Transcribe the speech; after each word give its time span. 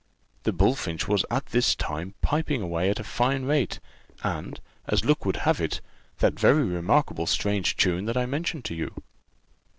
The 0.45 0.51
bullfinch 0.51 1.07
was 1.07 1.25
at 1.29 1.45
this 1.51 1.75
time 1.75 2.15
piping 2.23 2.63
away 2.63 2.89
at 2.89 2.99
a 2.99 3.03
fine 3.03 3.45
rate, 3.45 3.79
and, 4.23 4.59
as 4.87 5.05
luck 5.05 5.25
would 5.25 5.35
have 5.45 5.61
it, 5.61 5.79
that 6.17 6.39
very 6.39 6.63
remarkable 6.67 7.27
strange 7.27 7.77
tune 7.77 8.05
that 8.05 8.17
I 8.17 8.25
mentioned 8.25 8.65
to 8.65 8.73
you. 8.73 9.03